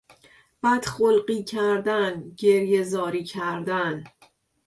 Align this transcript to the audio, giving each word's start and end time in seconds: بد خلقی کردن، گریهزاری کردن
بد 0.63 0.85
خلقی 0.85 1.43
کردن، 1.43 2.31
گریهزاری 2.37 3.23
کردن 3.23 4.03